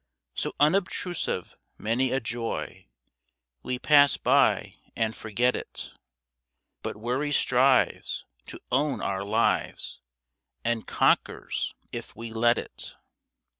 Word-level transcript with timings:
So 0.33 0.55
unobtrusive 0.59 1.55
many 1.77 2.11
a 2.11 2.19
joy 2.19 2.87
We 3.61 3.77
pass 3.77 4.17
by 4.17 4.77
and 4.95 5.15
forget 5.15 5.55
it, 5.55 5.93
But 6.81 6.97
worry 6.97 7.31
strives 7.31 8.25
to 8.47 8.59
own 8.71 8.99
our 8.99 9.23
lives, 9.23 9.99
And 10.65 10.87
conquers 10.87 11.75
if 11.91 12.15
we 12.15 12.31
let 12.31 12.57
it. 12.57 12.95